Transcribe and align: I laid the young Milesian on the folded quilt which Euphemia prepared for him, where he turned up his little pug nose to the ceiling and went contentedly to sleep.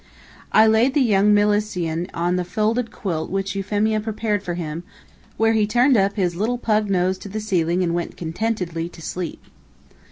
I 0.51 0.65
laid 0.65 0.95
the 0.95 0.99
young 1.01 1.31
Milesian 1.31 2.09
on 2.11 2.35
the 2.35 2.43
folded 2.43 2.91
quilt 2.91 3.29
which 3.29 3.53
Euphemia 3.53 3.99
prepared 3.99 4.41
for 4.41 4.55
him, 4.55 4.81
where 5.37 5.53
he 5.53 5.67
turned 5.67 5.95
up 5.95 6.15
his 6.15 6.35
little 6.35 6.57
pug 6.57 6.89
nose 6.89 7.19
to 7.19 7.29
the 7.29 7.39
ceiling 7.39 7.83
and 7.83 7.93
went 7.93 8.17
contentedly 8.17 8.89
to 8.89 9.01
sleep. 9.03 9.43